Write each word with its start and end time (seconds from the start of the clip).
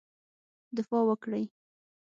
دفاع 0.77 1.03
وکړی. 1.07 1.43